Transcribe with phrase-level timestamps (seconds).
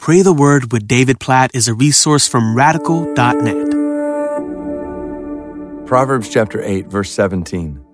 [0.00, 3.70] Pray the Word with David Platt is a resource from radical.net.
[5.86, 7.84] Proverbs chapter 8, verse 17.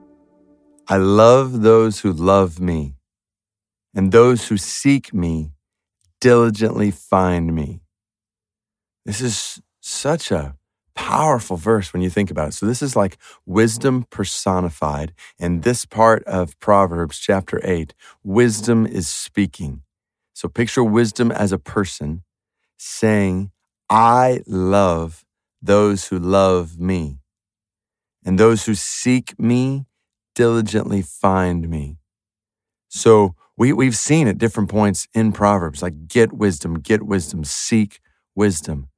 [0.86, 2.94] I love those who love me,
[3.92, 5.50] and those who seek me
[6.20, 7.80] diligently find me.
[9.04, 10.54] This is such a
[10.94, 12.54] powerful verse when you think about it.
[12.54, 15.12] So, this is like wisdom personified.
[15.40, 19.82] And this part of Proverbs chapter 8, wisdom is speaking.
[20.36, 22.22] So, picture wisdom as a person
[22.76, 23.52] saying,
[23.88, 25.24] I love
[25.62, 27.20] those who love me,
[28.22, 29.86] and those who seek me
[30.34, 31.96] diligently find me.
[32.88, 38.00] So, we, we've seen at different points in Proverbs, like get wisdom, get wisdom, seek
[38.34, 38.88] wisdom.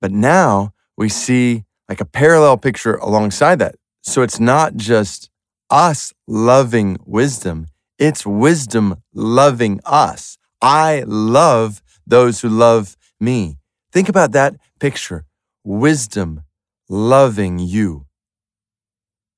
[0.00, 3.76] But now we see like a parallel picture alongside that.
[4.02, 5.30] So it's not just
[5.70, 7.68] us loving wisdom,
[8.00, 10.38] it's wisdom loving us.
[10.60, 13.58] I love those who love me.
[13.92, 15.24] Think about that picture
[15.64, 16.42] wisdom
[16.88, 18.06] loving you.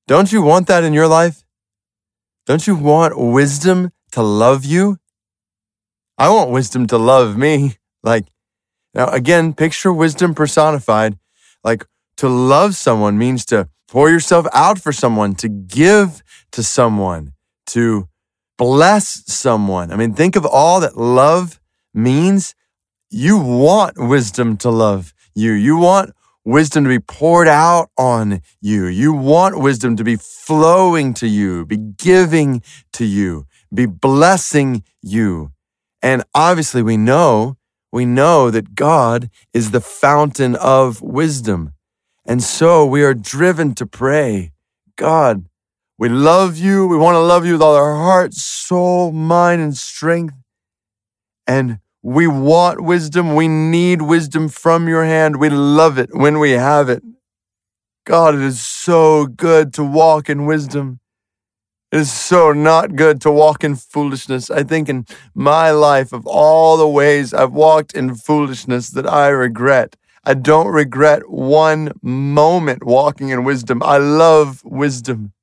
[0.07, 1.43] Don't you want that in your life?
[2.45, 4.97] Don't you want wisdom to love you?
[6.17, 7.77] I want wisdom to love me.
[8.03, 8.25] Like,
[8.95, 11.19] now again, picture wisdom personified.
[11.63, 11.85] Like
[12.17, 17.33] to love someone means to pour yourself out for someone, to give to someone,
[17.67, 18.07] to
[18.61, 19.91] bless someone.
[19.91, 21.59] I mean, think of all that love
[21.95, 22.53] means.
[23.09, 25.53] You want wisdom to love you.
[25.53, 26.11] You want
[26.45, 28.85] wisdom to be poured out on you.
[28.85, 32.61] You want wisdom to be flowing to you, be giving
[32.93, 35.51] to you, be blessing you.
[36.03, 37.57] And obviously, we know
[37.91, 41.73] we know that God is the fountain of wisdom.
[42.25, 44.53] And so we are driven to pray,
[44.95, 45.45] God,
[46.01, 46.87] we love you.
[46.87, 50.33] We want to love you with all our heart, soul, mind, and strength.
[51.45, 53.35] And we want wisdom.
[53.35, 55.35] We need wisdom from your hand.
[55.35, 57.03] We love it when we have it.
[58.03, 61.01] God, it is so good to walk in wisdom.
[61.91, 64.49] It is so not good to walk in foolishness.
[64.49, 65.05] I think in
[65.35, 70.73] my life, of all the ways I've walked in foolishness that I regret, I don't
[70.73, 73.83] regret one moment walking in wisdom.
[73.83, 75.33] I love wisdom.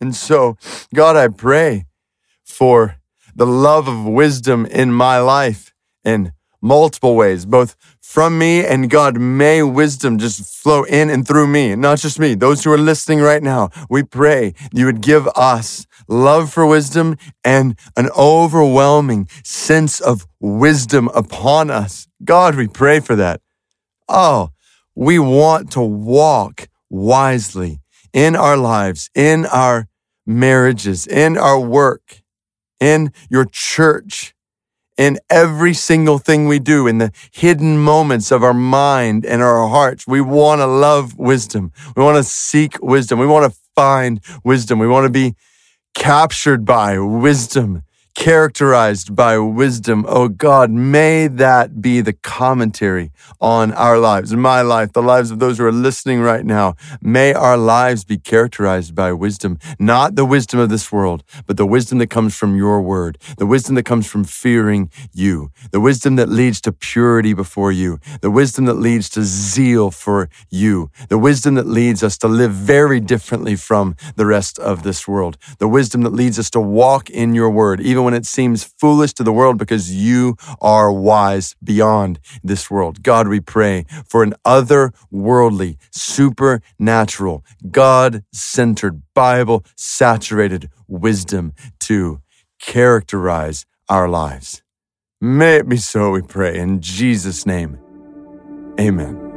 [0.00, 0.56] And so,
[0.94, 1.86] God, I pray
[2.44, 2.96] for
[3.34, 5.72] the love of wisdom in my life
[6.04, 9.18] in multiple ways, both from me and God.
[9.18, 12.34] May wisdom just flow in and through me, not just me.
[12.34, 17.16] Those who are listening right now, we pray you would give us love for wisdom
[17.44, 22.08] and an overwhelming sense of wisdom upon us.
[22.24, 23.40] God, we pray for that.
[24.08, 24.50] Oh,
[24.94, 27.80] we want to walk wisely
[28.12, 29.86] in our lives, in our
[30.38, 32.22] marriages, in our work,
[32.80, 34.34] in your church
[35.00, 39.66] in every single thing we do, in the hidden moments of our mind and our
[39.66, 40.06] hearts.
[40.06, 41.72] We want to love wisdom.
[41.96, 43.18] We want to seek wisdom.
[43.18, 44.78] We want to find wisdom.
[44.78, 45.36] We want to be
[45.94, 47.82] captured by wisdom
[48.14, 50.04] characterized by wisdom.
[50.08, 55.38] Oh God, may that be the commentary on our lives, my life, the lives of
[55.38, 56.74] those who are listening right now.
[57.00, 61.66] May our lives be characterized by wisdom, not the wisdom of this world, but the
[61.66, 66.16] wisdom that comes from your word, the wisdom that comes from fearing you, the wisdom
[66.16, 71.18] that leads to purity before you, the wisdom that leads to zeal for you, the
[71.18, 75.68] wisdom that leads us to live very differently from the rest of this world, the
[75.68, 79.12] wisdom that leads us to walk in your word, even when when it seems foolish
[79.12, 83.04] to the world because you are wise beyond this world.
[83.04, 92.20] God, we pray for an otherworldly, supernatural, God centered, Bible saturated wisdom to
[92.58, 94.60] characterize our lives.
[95.20, 96.58] May it be so, we pray.
[96.58, 97.78] In Jesus' name,
[98.80, 99.29] amen.